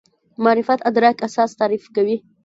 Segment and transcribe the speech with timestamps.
[0.43, 2.17] معرفت ادراک اساس تعریف کوي.